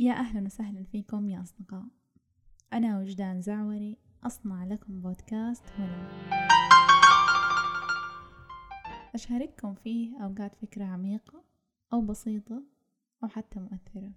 يا 0.00 0.12
أهلا 0.12 0.46
وسهلا 0.46 0.84
فيكم 0.84 1.28
يا 1.28 1.42
أصدقاء. 1.42 1.84
أنا 2.72 2.98
وجدان 2.98 3.40
زعوري 3.40 3.96
أصنع 4.22 4.64
لكم 4.64 5.00
بودكاست 5.00 5.64
هنا. 5.78 6.08
أشارككم 9.14 9.74
فيه 9.74 10.24
أوقات 10.24 10.54
فكرة 10.54 10.84
عميقة 10.84 11.44
أو 11.92 12.00
بسيطة 12.00 12.62
أو 13.24 13.28
حتى 13.28 13.60
مؤثرة. 13.60 14.12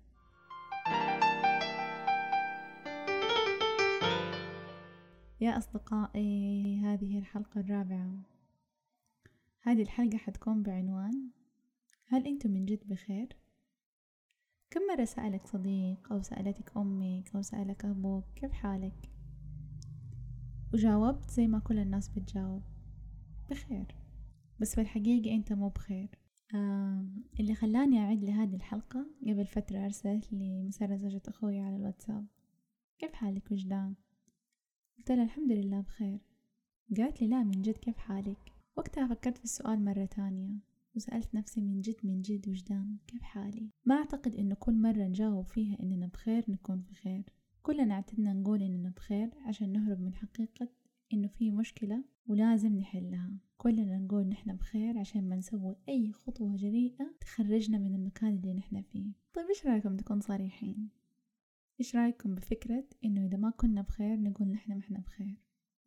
يا 5.42 5.58
أصدقائي 5.58 6.78
هذه 6.78 7.20
الحلقة 7.20 7.60
الرابعة. 7.60 8.22
هذه 9.62 9.82
الحلقة 9.82 10.18
حتكون 10.18 10.63
بعنوان 10.63 11.29
هل 12.08 12.28
أنتم 12.28 12.52
من 12.52 12.66
جد 12.66 12.88
بخير؟ 12.88 13.40
كم 14.72 14.81
مرة 14.96 15.06
سألك 15.06 15.47
صديق 15.47 16.12
أو 16.12 16.22
سألتك 16.22 16.77
أمك 16.77 17.35
أو 17.35 17.41
سألك 17.41 17.86
أبوك؟ 17.86 18.23
كيف 18.36 18.52
حالك؟ 18.52 19.09
وجاوبت 20.73 21.32
زي 21.32 21.48
ما 21.48 21.59
كل 21.59 21.80
الناس 21.80 22.09
بتجاوب. 22.09 22.62
بخير. 23.49 23.96
بس 24.60 24.76
في 24.76 24.82
الحقيقة 24.82 25.36
أنت 25.36 25.54
مو 25.54 25.70
بخير. 25.70 26.10
اللي 27.40 27.55
خلاني 27.55 27.99
أعد 27.99 28.23
لهذه 28.23 28.55
الحلقة 28.55 29.05
قبل 29.22 29.46
فترة 29.46 29.86
أرسلت 29.86 30.34
لي 30.34 30.63
مسارة 30.63 30.96
زوجة 30.96 31.22
أخوي 31.27 31.60
على 31.60 31.76
الواتساب. 31.76 32.26
كيف 32.99 33.13
حالك؟ 33.13 33.52
وجدان؟ 33.52 33.96
قلت 34.98 35.12
لها 35.12 35.24
الحمد 35.24 35.52
لله 35.52 35.82
بخير. 35.82 36.20
قالت 36.98 37.22
لي 37.22 37.27
لا 37.27 37.44
من 37.44 37.62
جد 37.62 37.77
كيف 37.77 37.98
حالك؟ 37.98 38.52
وقتها 38.77 39.08
فكرت 39.08 39.38
في 39.38 39.44
السؤال 39.44 39.85
مرة 39.85 40.05
تانية 40.05 40.71
وسألت 40.95 41.36
نفسي 41.36 41.62
من 41.62 41.81
جد 41.81 41.95
من 42.04 42.22
جد 42.22 42.50
وجدان 42.50 42.98
كيف 43.08 43.22
حالي؟ 43.22 43.70
ما 43.86 43.95
أعتقد 43.95 44.36
إنه 44.36 44.55
كل 44.55 44.73
مرة 44.73 45.04
نجاوب 45.04 45.45
فيها 45.45 45.77
إننا 45.84 46.08
بخير 46.08 46.45
نكون 46.48 46.82
في 46.82 46.94
خير. 46.94 47.23
كلنا 47.62 47.94
اعتدنا 47.94 48.34
نقول 48.34 48.62
إننا 48.62 48.90
بخير 48.90 49.30
عشان 49.46 49.71
نهرب 49.71 49.99
من 49.99 50.13
حقيقة 50.13 50.70
إنه 51.13 51.27
في 51.27 51.51
مشكلة 51.51 52.04
ولازم 52.27 52.77
نحلها. 52.77 53.38
كلنا 53.57 53.98
نقول 53.98 54.27
نحن 54.27 54.55
بخير 54.55 54.98
عشان 54.98 55.29
ما 55.29 55.35
نسوي 55.35 55.76
أي 55.90 56.12
خطوة 56.12 56.55
جريئة 56.55 57.16
تخرجنا 57.21 57.77
من 57.77 57.96
المكان 57.96 58.35
اللي 58.35 58.54
نحن 58.54 58.82
فيه. 58.82 59.12
طيب 59.34 59.46
إيش 59.49 59.66
رأيكم 59.66 59.98
تكون 59.98 60.20
صريحين؟ 60.20 60.90
إيش 61.79 61.96
رأيكم 61.96 62.35
بفكرة 62.35 62.85
إنه 63.05 63.26
إذا 63.26 63.38
ما 63.38 63.49
كنا 63.49 63.82
بخير 63.82 64.19
نقول 64.19 64.47
نحن 64.47 64.73
ما 64.73 64.79
إحنا 64.79 64.99
بخير؟ 64.99 65.35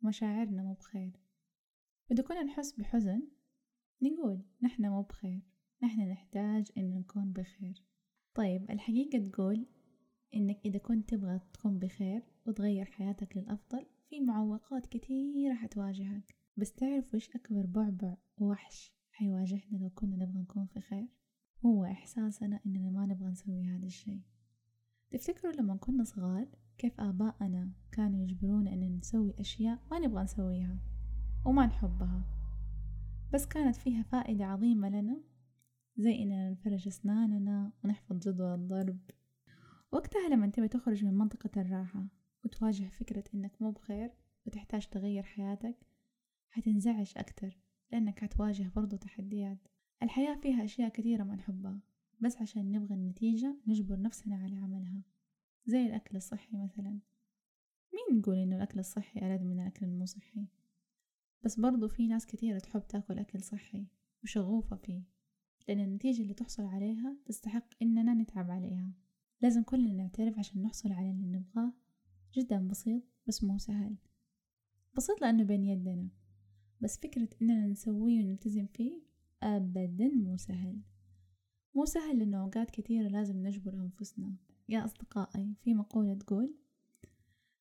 مشاعرنا 0.01 0.63
مو 0.63 0.73
بخير. 0.73 1.11
إذا 2.11 2.23
كنا 2.23 2.43
نحس 2.43 2.71
بحزن 2.71 3.21
نقول 4.09 4.41
نحن 4.61 4.85
مو 4.85 5.01
بخير 5.01 5.41
نحن 5.83 6.01
نحتاج 6.01 6.71
إن 6.77 6.99
نكون 6.99 7.31
بخير. 7.31 7.83
طيب 8.35 8.71
الحقيقة 8.71 9.29
تقول 9.29 9.65
إنك 10.35 10.59
إذا 10.65 10.77
كنت 10.77 11.09
تبغى 11.09 11.39
تكون 11.53 11.79
بخير 11.79 12.23
وتغير 12.45 12.85
حياتك 12.85 13.37
للأفضل 13.37 13.85
في 14.09 14.19
معوقات 14.19 14.85
كثيرة 14.85 15.53
حتواجهك 15.53 16.35
بس 16.57 16.73
تعرف 16.73 17.15
إيش 17.15 17.29
أكبر 17.29 17.65
بعبع 17.65 18.17
ووحش 18.37 18.93
حيواجهنا 19.11 19.77
لو 19.77 19.89
كنا 19.89 20.15
نبغى 20.15 20.41
نكون 20.41 20.65
في 20.65 20.79
خير؟ 20.79 21.07
هو 21.65 21.85
إحساسنا 21.85 22.59
إننا 22.65 22.89
ما 22.89 23.05
نبغى 23.05 23.29
نسوي 23.29 23.63
هذا 23.63 23.85
الشيء. 23.85 24.21
تفتكروا 25.11 25.53
لما 25.53 25.75
كنا 25.75 26.03
صغار 26.03 26.47
كيف 26.77 27.01
آباءنا 27.01 27.71
كانوا 27.91 28.23
يجبرونا 28.23 28.73
إن 28.73 28.97
نسوي 28.97 29.33
أشياء 29.39 29.79
ما 29.91 29.99
نبغى 29.99 30.23
نسويها 30.23 30.79
وما 31.45 31.65
نحبها؟ 31.65 32.34
بس 33.33 33.45
كانت 33.45 33.75
فيها 33.75 34.03
فائدة 34.03 34.45
عظيمة 34.45 34.89
لنا 34.89 35.21
زي 35.97 36.23
إننا 36.23 36.49
نفرش 36.49 36.87
أسناننا 36.87 37.71
ونحفظ 37.83 38.17
جدول 38.17 38.53
الضرب. 38.53 38.99
وقتها 39.91 40.29
لما 40.29 40.47
تبي 40.47 40.67
تخرج 40.67 41.05
من 41.05 41.13
منطقة 41.13 41.61
الراحة 41.61 42.07
وتواجه 42.45 42.83
فكرة 42.89 43.23
إنك 43.33 43.61
مو 43.61 43.71
بخير 43.71 44.11
وتحتاج 44.45 44.87
تغير 44.87 45.23
حياتك 45.23 45.75
حتنزعج 46.49 47.13
أكتر 47.17 47.57
لأنك 47.91 48.19
حتواجه 48.19 48.71
برضو 48.75 48.97
تحديات. 48.97 49.67
الحياة 50.03 50.35
فيها 50.35 50.63
أشياء 50.63 50.89
كثيرة 50.89 51.23
ما 51.23 51.35
نحبها 51.35 51.79
بس 52.19 52.37
عشان 52.41 52.71
نبغى 52.71 52.95
النتيجة 52.95 53.55
نجبر 53.67 54.01
نفسنا 54.01 54.35
على 54.35 54.55
عملها. 54.55 55.01
زي 55.65 55.85
الأكل 55.85 56.17
الصحي 56.17 56.57
مثلا. 56.57 56.99
مين 57.93 58.19
نقول 58.19 58.37
إنه 58.37 58.55
الأكل 58.55 58.79
الصحي 58.79 59.19
ألذ 59.19 59.43
من 59.43 59.59
الأكل 59.59 59.85
المو 59.85 60.05
صحي؟ 60.05 60.47
بس 61.45 61.59
برضو 61.59 61.87
في 61.87 62.07
ناس 62.07 62.25
كثيرة 62.25 62.59
تحب 62.59 62.87
تاكل 62.87 63.19
أكل 63.19 63.41
صحي 63.41 63.87
وشغوفة 64.23 64.75
فيه 64.75 65.03
لأن 65.67 65.79
النتيجة 65.79 66.21
اللي 66.21 66.33
تحصل 66.33 66.63
عليها 66.63 67.17
تستحق 67.25 67.67
إننا 67.81 68.13
نتعب 68.13 68.51
عليها. 68.51 68.91
لازم 69.41 69.63
كلنا 69.63 69.93
نعترف 69.93 70.39
عشان 70.39 70.61
نحصل 70.61 70.91
على 70.91 71.11
اللي 71.11 71.27
نبغاه. 71.27 71.73
جدا 72.33 72.67
بسيط 72.67 73.03
بس 73.27 73.43
مو 73.43 73.57
سهل. 73.57 73.95
بسيط 74.97 75.21
لأنه 75.21 75.43
بين 75.43 75.63
يدنا 75.63 76.09
بس 76.81 76.97
فكرة 76.97 77.29
إننا 77.41 77.67
نسويه 77.67 78.23
ونلتزم 78.23 78.65
فيه 78.65 79.01
أبدا 79.43 80.07
مو 80.07 80.37
سهل. 80.37 80.81
مو 81.75 81.85
سهل 81.85 82.19
لأنه 82.19 82.41
أوقات 82.41 82.71
كثيرة 82.71 83.07
لازم 83.07 83.47
نجبر 83.47 83.73
أنفسنا. 83.73 84.35
يا 84.69 84.85
أصدقائي 84.85 85.55
في 85.63 85.73
مقولة 85.73 86.13
تقول 86.13 86.55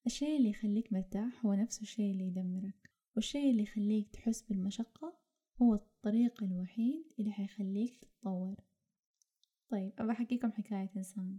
الشيء 0.06 0.36
اللي 0.36 0.50
يخليك 0.50 0.92
مرتاح 0.92 1.46
هو 1.46 1.54
نفس 1.54 1.82
الشيء 1.82 2.12
اللي 2.12 2.24
يدمرك. 2.26 2.83
والشيء 3.16 3.50
اللي 3.50 3.62
يخليك 3.62 4.08
تحس 4.08 4.42
بالمشقة 4.42 5.18
هو 5.62 5.74
الطريق 5.74 6.42
الوحيد 6.42 7.12
اللي 7.18 7.32
حيخليك 7.32 7.96
تتطور. 7.96 8.60
طيب 9.68 9.92
أبى 9.98 10.12
أحكيكم 10.12 10.52
حكاية 10.52 10.90
إنسان. 10.96 11.38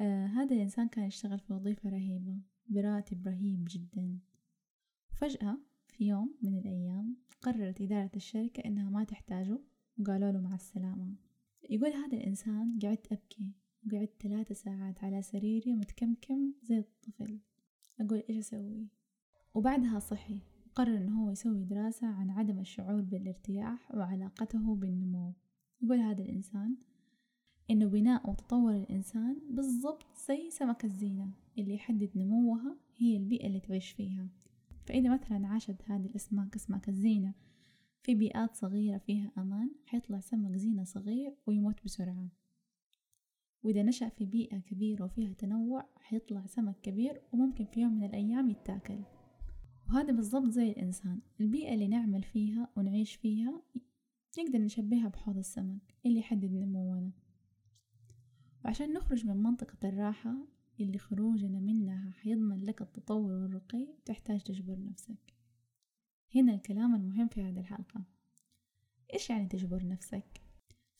آه 0.00 0.26
هذا 0.26 0.54
الإنسان 0.54 0.88
كان 0.88 1.04
يشتغل 1.04 1.38
في 1.38 1.52
وظيفة 1.52 1.90
رهيبة 1.90 2.38
براتب 2.66 3.28
رهيب 3.28 3.64
جدا. 3.68 4.18
فجأة 5.12 5.58
في 5.88 6.04
يوم 6.04 6.34
من 6.42 6.58
الأيام 6.58 7.16
قررت 7.40 7.80
إدارة 7.80 8.10
الشركة 8.16 8.60
إنها 8.64 8.90
ما 8.90 9.04
تحتاجه 9.04 9.58
وقالوا 9.98 10.32
له 10.32 10.40
مع 10.40 10.54
السلامة. 10.54 11.14
يقول 11.70 11.90
هذا 11.90 12.16
الإنسان 12.16 12.78
قعدت 12.82 13.12
أبكي 13.12 13.52
وقعدت 13.86 14.22
ثلاثة 14.22 14.54
ساعات 14.54 15.04
على 15.04 15.22
سريري 15.22 15.74
متكمكم 15.74 16.54
زي 16.62 16.78
الطفل. 16.78 17.40
أقول 18.00 18.22
إيش 18.30 18.38
أسوي؟ 18.38 19.01
وبعدها 19.54 19.98
صحي 19.98 20.38
قرر 20.74 20.96
إنه 20.96 21.24
هو 21.24 21.30
يسوي 21.30 21.64
دراسة 21.64 22.06
عن 22.06 22.30
عدم 22.30 22.58
الشعور 22.58 23.00
بالارتياح 23.00 23.94
وعلاقته 23.94 24.74
بالنمو. 24.74 25.32
يقول 25.82 25.98
هذا 25.98 26.22
الإنسان 26.22 26.76
إنه 27.70 27.86
بناء 27.86 28.30
وتطور 28.30 28.76
الإنسان 28.76 29.36
بالضبط 29.50 30.06
زي 30.28 30.50
سمك 30.50 30.84
الزينة 30.84 31.30
اللي 31.58 31.74
يحدد 31.74 32.10
نموها 32.16 32.76
هي 32.96 33.16
البيئة 33.16 33.46
اللي 33.46 33.60
تعيش 33.60 33.90
فيها. 33.90 34.28
فإذا 34.86 35.14
مثلا 35.14 35.46
عاشت 35.46 35.82
هذه 35.86 36.06
الأسماك 36.06 36.54
أسماك 36.54 36.88
الزينة 36.88 37.34
في 38.02 38.14
بيئات 38.14 38.54
صغيرة 38.54 38.98
فيها 38.98 39.30
أمان 39.38 39.70
حيطلع 39.86 40.20
سمك 40.20 40.56
زينة 40.56 40.84
صغير 40.84 41.34
ويموت 41.46 41.84
بسرعة. 41.84 42.28
وإذا 43.62 43.82
نشأ 43.82 44.08
في 44.08 44.24
بيئة 44.24 44.58
كبيرة 44.58 45.04
وفيها 45.04 45.32
تنوع 45.32 45.86
حيطلع 45.96 46.46
سمك 46.46 46.80
كبير 46.82 47.20
وممكن 47.32 47.64
في 47.64 47.80
يوم 47.80 47.92
من 47.92 48.04
الأيام 48.04 48.50
يتاكل. 48.50 48.98
وهذا 49.92 50.12
بالضبط 50.12 50.48
زي 50.50 50.70
الإنسان. 50.70 51.20
البيئة 51.40 51.74
اللي 51.74 51.88
نعمل 51.88 52.22
فيها 52.22 52.68
ونعيش 52.76 53.14
فيها 53.14 53.62
نقدر 54.38 54.58
نشبهها 54.58 55.08
بحوض 55.08 55.38
السمك 55.38 55.94
اللي 56.06 56.18
يحدد 56.18 56.52
نمونا. 56.52 57.10
وعشان 58.64 58.92
نخرج 58.92 59.26
من 59.26 59.36
منطقة 59.36 59.88
الراحة 59.88 60.34
اللي 60.80 60.98
خروجنا 60.98 61.60
منها 61.60 62.10
حيضمن 62.10 62.64
لك 62.64 62.82
التطور 62.82 63.32
والرقي 63.32 63.88
تحتاج 64.04 64.40
تجبر 64.40 64.84
نفسك. 64.84 65.34
هنا 66.34 66.54
الكلام 66.54 66.94
المهم 66.94 67.28
في 67.28 67.42
هذه 67.42 67.60
الحلقة. 67.60 68.04
إيش 69.14 69.30
يعني 69.30 69.46
تجبر 69.46 69.86
نفسك؟ 69.86 70.40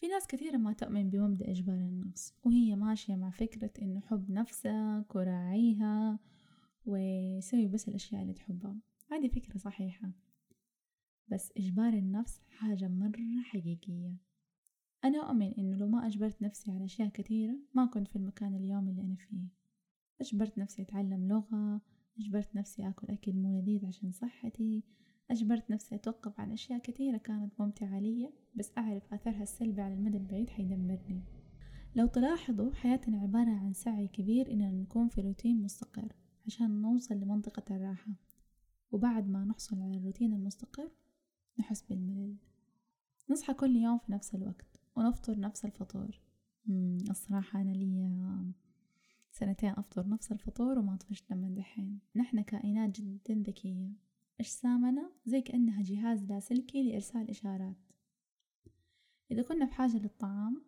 في 0.00 0.08
ناس 0.08 0.26
كثيرة 0.26 0.56
ما 0.56 0.72
تؤمن 0.72 1.10
بمبدأ 1.10 1.50
إجبار 1.50 1.76
النفس 1.76 2.34
وهي 2.44 2.76
ماشية 2.76 3.14
مع 3.14 3.31
فكرة 3.31 3.70
إنه 3.82 4.00
حب 4.00 4.31
نفسك 4.31 5.06
وراعيها 5.14 6.19
وسوي 6.87 7.69
بس 7.69 7.88
الأشياء 7.88 8.23
اللي 8.23 8.32
تحبها. 8.32 8.76
هذه 9.11 9.29
فكرة 9.29 9.58
صحيحة. 9.58 10.12
بس 11.29 11.52
إجبار 11.56 11.93
النفس 11.93 12.40
حاجة 12.49 12.88
مرة 12.88 13.43
حقيقية. 13.43 14.17
أنا 15.05 15.29
أؤمن 15.29 15.55
إنه 15.58 15.76
لو 15.76 15.88
ما 15.88 16.06
أجبرت 16.06 16.43
نفسي 16.43 16.70
على 16.70 16.84
أشياء 16.84 17.08
كثيرة 17.08 17.56
ما 17.75 17.87
كنت 17.87 18.08
في 18.08 18.17
المكان 18.17 18.55
اليوم 18.55 18.88
اللي 18.88 19.02
أنا 19.02 19.17
فيه. 19.17 19.49
أجبرت 20.20 20.58
نفسي 20.58 20.82
أتعلم 20.82 21.29
لغة 21.29 21.81
أجبرت 22.19 22.56
نفسي 22.56 22.88
أكل 22.88 23.12
أكل 23.12 23.32
مو 23.32 23.61
لذيذ 23.61 23.87
عشان 23.87 24.12
صحتي 24.12 24.82
أجبرت 25.31 25.70
نفسي 25.70 25.94
أتوقف 25.94 26.40
عن 26.40 26.52
أشياء 26.52 26.79
كثيرة 26.79 27.17
كانت 27.17 27.61
ممتعة 27.61 27.99
لي 28.00 28.32
بس 28.55 28.73
أعرف 28.79 29.14
أثرها 29.14 29.43
السلبي 29.43 29.82
على 29.82 29.94
المدى 29.94 30.17
البعيد 30.17 30.50
حيدمرني. 30.50 31.23
لو 31.94 32.06
تلاحظوا 32.06 32.73
حياتنا 32.73 33.19
عبارة 33.19 33.50
عن 33.50 33.73
سعي 33.73 34.08
كبير 34.08 34.52
إننا 34.52 34.70
نكون 34.70 35.08
في 35.08 35.20
روتين 35.20 35.62
مستقر. 35.62 36.12
عشان 36.47 36.83
نوصل 36.83 37.15
لمنطقة 37.15 37.77
الراحة. 37.77 38.12
وبعد 38.93 39.29
ما 39.29 39.44
نحصل 39.44 39.81
على 39.83 39.97
الروتين 39.97 40.33
المستقر 40.33 40.91
نحس 41.59 41.83
بالملل. 41.83 42.37
نصحى 43.31 43.55
كل 43.55 43.77
يوم 43.77 43.99
في 43.99 44.12
نفس 44.12 44.35
الوقت 44.35 44.81
ونفطر 44.97 45.41
نفس 45.41 45.65
الفطور 45.65 46.21
الصراحة 47.11 47.61
أنا 47.61 47.71
لي 47.71 48.53
سنتين 49.31 49.71
أفطر 49.71 50.09
نفس 50.09 50.33
الفطور 50.33 50.79
وما 50.79 50.97
طفشت 50.97 51.31
لما 51.31 51.49
دحين. 51.49 51.99
نحن 52.17 52.41
كائنات 52.41 53.00
جدا 53.00 53.35
ذكية. 53.35 53.93
أجسامنا 54.41 55.12
زي 55.27 55.41
كأنها 55.41 55.83
جهاز 55.83 56.25
لاسلكي 56.25 56.83
لإرسال 56.83 57.31
إشارات. 57.31 57.77
إذا 59.31 59.43
كنا 59.43 59.65
بحاجة 59.65 59.97
للطعام 59.97 60.62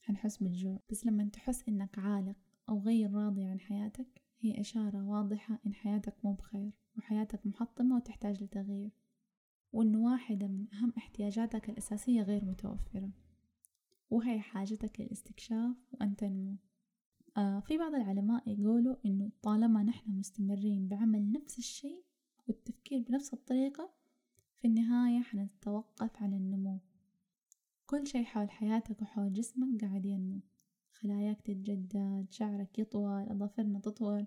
حنحس 0.00 0.36
بالجوع. 0.36 0.80
بس 0.90 1.06
لما 1.06 1.24
تحس 1.24 1.68
إنك 1.68 1.98
عالق 1.98 2.36
أو 2.68 2.78
غير 2.78 3.12
راضي 3.12 3.44
عن 3.44 3.60
حياتك 3.60 4.23
هي 4.40 4.60
إشارة 4.60 5.02
واضحة 5.04 5.58
إن 5.66 5.74
حياتك 5.74 6.24
مو 6.24 6.32
بخير 6.32 6.72
وحياتك 6.96 7.46
محطمة 7.46 7.96
وتحتاج 7.96 8.42
لتغيير. 8.42 8.90
وإن 9.72 9.96
واحدة 9.96 10.46
من 10.46 10.74
أهم 10.74 10.92
احتياجاتك 10.98 11.70
الأساسية 11.70 12.22
غير 12.22 12.44
متوفرة 12.44 13.10
وهي 14.10 14.40
حاجتك 14.40 15.00
للاستكشاف 15.00 15.76
وأن 15.92 16.16
تنمو. 16.16 16.56
آه 17.36 17.60
في 17.60 17.78
بعض 17.78 17.94
العلماء 17.94 18.48
يقولوا 18.48 18.96
إنه 19.06 19.30
طالما 19.42 19.82
نحن 19.82 20.10
مستمرين 20.10 20.88
بعمل 20.88 21.32
نفس 21.32 21.58
الشيء 21.58 22.04
والتفكير 22.48 23.00
بنفس 23.02 23.34
الطريقة 23.34 23.94
في 24.56 24.66
النهاية 24.68 25.22
حنتوقف 25.22 26.22
عن 26.22 26.34
النمو. 26.34 26.80
كل 27.86 28.06
شيء 28.06 28.24
حول 28.24 28.50
حياتك 28.50 29.02
وحول 29.02 29.32
جسمك 29.32 29.84
قاعد 29.84 30.04
ينمو. 30.06 30.40
خلاياك 30.94 31.40
تتجدد 31.40 32.26
شعرك 32.30 32.78
يطول 32.78 33.22
أظافرنا 33.22 33.78
تطول. 33.78 34.26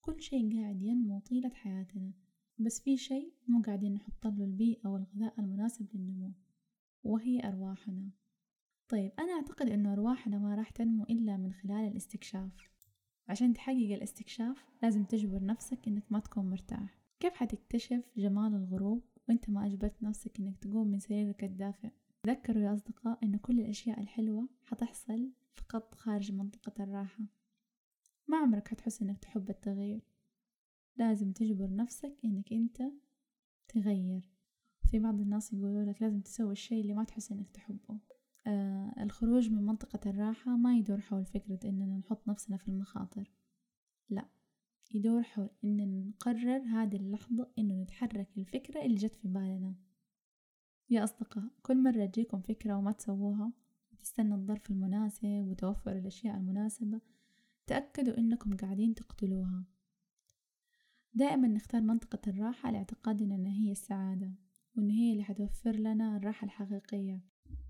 كل 0.00 0.22
شيء 0.22 0.56
قاعد 0.56 0.82
ينمو 0.82 1.18
طيلة 1.18 1.48
حياتنا. 1.48 2.12
بس 2.58 2.80
في 2.80 2.96
شيء 2.96 3.32
مو 3.48 3.62
قاعدين 3.62 3.94
نحط 3.94 4.26
له 4.26 4.44
البيئة 4.44 4.88
والغذاء 4.88 5.40
المناسب 5.40 5.86
للنمو 5.94 6.32
وهي 7.04 7.48
أرواحنا. 7.48 8.10
طيب 8.88 9.12
أنا 9.18 9.32
أعتقد 9.32 9.70
أنه 9.70 9.92
أرواحنا 9.92 10.38
ما 10.38 10.54
راح 10.54 10.70
تنمو 10.70 11.04
إلا 11.04 11.36
من 11.36 11.52
خلال 11.52 11.88
الاستكشاف. 11.88 12.70
عشان 13.28 13.52
تحقق 13.52 13.92
الاستكشاف 13.92 14.64
لازم 14.82 15.04
تجبر 15.04 15.44
نفسك 15.44 15.88
إنك 15.88 16.04
ما 16.10 16.20
تكون 16.20 16.50
مرتاح. 16.50 16.98
كيف 17.20 17.34
حتكتشف 17.34 18.04
جمال 18.16 18.54
الغروب 18.54 19.02
وإنت 19.28 19.50
ما 19.50 19.66
أجبرت 19.66 20.02
نفسك 20.02 20.40
إنك 20.40 20.58
تقوم 20.58 20.88
من 20.88 20.98
سريرك 20.98 21.44
الدافئ؟ 21.44 21.90
تذكروا 22.22 22.62
يا 22.62 22.74
أصدقاء 22.74 23.18
إن 23.24 23.36
كل 23.36 23.60
الأشياء 23.60 24.00
الحلوة 24.00 24.48
حتحصل 24.62 25.30
فقط 25.54 25.94
خارج 25.94 26.32
منطقة 26.32 26.84
الراحة. 26.84 27.24
ما 28.28 28.36
عمرك 28.36 28.68
حتحس 28.68 29.02
إنك 29.02 29.18
تحب 29.18 29.50
التغيير. 29.50 30.00
لازم 30.96 31.32
تجبر 31.32 31.74
نفسك 31.74 32.16
إنك 32.24 32.52
أنت 32.52 32.82
تغير. 33.68 34.30
في 34.90 34.98
بعض 34.98 35.20
الناس 35.20 35.52
يقولوا 35.52 35.84
لك 35.84 36.02
لازم 36.02 36.20
تسوي 36.20 36.52
الشيء 36.52 36.80
اللي 36.80 36.94
ما 36.94 37.04
تحس 37.04 37.32
إنك 37.32 37.50
تحبه. 37.50 37.98
آه 38.46 38.94
الخروج 39.02 39.50
من 39.50 39.66
منطقة 39.66 40.10
الراحة 40.10 40.56
ما 40.56 40.76
يدور 40.76 41.00
حول 41.00 41.24
فكرة 41.24 41.58
إننا 41.64 41.98
نحط 41.98 42.28
نفسنا 42.28 42.56
في 42.56 42.68
المخاطر. 42.68 43.30
لا 44.10 44.28
يدور 44.94 45.22
حول 45.22 45.50
إننا 45.64 46.08
نقرر 46.08 46.62
هذه 46.62 46.96
اللحظة 46.96 47.50
إنه 47.58 47.82
نتحرك 47.82 48.28
الفكرة 48.38 48.82
اللي 48.84 48.96
جت 48.96 49.14
في 49.14 49.28
بالنا. 49.28 49.74
يا 50.90 51.04
أصدقاء 51.04 51.44
كل 51.62 51.82
مرة 51.82 52.06
تجيكم 52.06 52.40
فكرة 52.40 52.76
وما 52.76 52.92
تسووها 52.92 53.52
وتستنى 53.92 54.34
الظرف 54.34 54.70
المناسب 54.70 55.44
وتوفر 55.48 55.92
الأشياء 55.92 56.36
المناسبة 56.36 57.00
تأكدوا 57.66 58.18
إنكم 58.18 58.56
قاعدين 58.56 58.94
تقتلوها. 58.94 59.64
دائما 61.14 61.48
نختار 61.48 61.80
منطقة 61.80 62.18
الراحة 62.26 62.70
لاعتقادنا 62.70 63.34
أن 63.34 63.46
هي 63.46 63.72
السعادة 63.72 64.34
وأن 64.76 64.90
هي 64.90 65.12
اللي 65.12 65.24
حتوفر 65.24 65.72
لنا 65.72 66.16
الراحة 66.16 66.44
الحقيقية. 66.44 67.20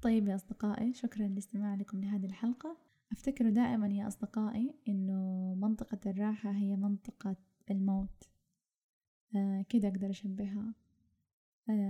طيب 0.03 0.29
يا 0.29 0.35
أصدقائي 0.35 0.93
شكرا 0.93 1.29
لاستماع 1.29 1.75
لكم 1.75 2.00
لهذه 2.00 2.26
الحلقة. 2.26 2.76
أفتكروا 3.12 3.50
دائما 3.50 3.88
يا 3.88 4.09
أصدقائي 4.09 4.75
أنه 4.88 5.55
منطقة 5.55 6.11
الراحة 6.11 6.50
هي 6.50 6.76
منطقة 6.76 7.37
الموت. 7.71 8.29
آه 9.37 9.64
كده 9.69 9.88
أقدر 9.88 10.11
أشبهها. 10.11 10.75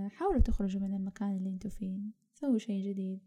حاولوا 0.09 0.41
تخرجوا 0.41 0.81
من 0.81 0.93
المكان 0.93 1.37
اللي 1.37 1.49
أنتوا 1.49 1.69
فيه. 1.69 1.99
سووا 2.33 2.57
شيء 2.57 2.89
جديد. 2.89 3.19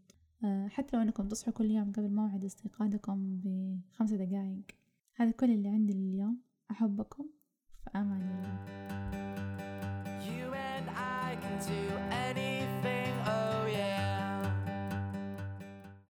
آه 0.43 0.67
حتى 0.67 0.97
لو 0.97 1.03
أنكم 1.03 1.27
تصحوا 1.27 1.53
كل 1.53 1.71
يوم 1.71 1.91
قبل 1.91 2.09
موعد 2.09 2.43
استيقاظكم 2.43 3.41
بخمسة 3.43 4.15
دقايق. 4.15 4.65
هذا 5.15 5.31
كل 5.31 5.51
اللي 5.51 5.69
عندي 5.69 5.93
لليوم. 5.93 6.41
أحبكم. 6.71 7.25
في 7.83 7.89
أمان 7.95 8.21
الله. 8.21 8.73